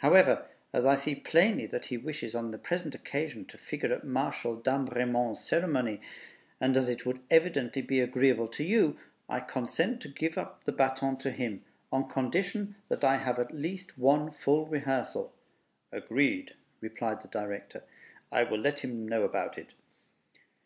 [0.00, 4.04] However, as I see plainly that he wishes on the present occasion to figure at
[4.04, 6.02] Marshal Damrémont's ceremony,
[6.60, 8.98] and as it would evidently be agreeable to you,
[9.30, 13.54] I consent to give up the baton to him, on condition that I have at
[13.54, 15.32] least one full rehearsal."
[15.90, 16.52] "Agreed,"
[16.82, 17.82] replied the Director;
[18.30, 19.72] "I will let him know about it."